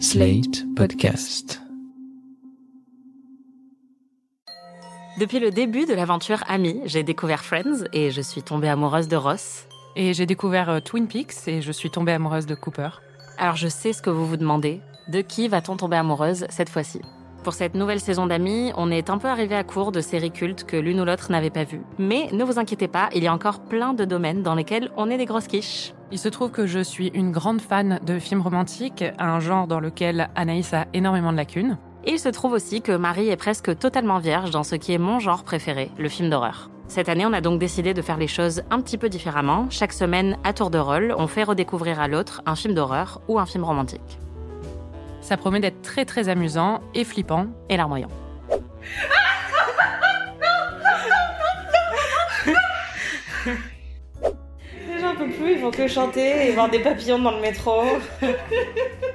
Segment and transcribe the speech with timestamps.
[0.00, 1.62] Slate Podcast.
[5.20, 9.16] Depuis le début de l'aventure Ami, j'ai découvert Friends et je suis tombée amoureuse de
[9.16, 9.66] Ross.
[9.94, 12.88] Et j'ai découvert euh, Twin Peaks et je suis tombée amoureuse de Cooper.
[13.38, 14.80] Alors je sais ce que vous vous demandez.
[15.08, 17.00] De qui va-t-on tomber amoureuse cette fois-ci?
[17.44, 20.64] Pour cette nouvelle saison d'Amis, on est un peu arrivé à court de séries cultes
[20.64, 21.82] que l'une ou l'autre n'avait pas vues.
[21.98, 25.10] Mais ne vous inquiétez pas, il y a encore plein de domaines dans lesquels on
[25.10, 25.92] est des grosses quiches.
[26.14, 29.80] Il se trouve que je suis une grande fan de films romantiques, un genre dans
[29.80, 31.76] lequel Anaïs a énormément de lacunes.
[32.04, 34.98] Et il se trouve aussi que Marie est presque totalement vierge dans ce qui est
[34.98, 36.70] mon genre préféré, le film d'horreur.
[36.86, 39.66] Cette année, on a donc décidé de faire les choses un petit peu différemment.
[39.70, 43.40] Chaque semaine, à tour de rôle, on fait redécouvrir à l'autre un film d'horreur ou
[43.40, 44.20] un film romantique.
[45.20, 47.48] Ça promet d'être très très amusant et flippant.
[47.68, 48.10] Et larmoyant.
[55.16, 57.82] Plus, il faut que chanter et voir des papillons dans le métro.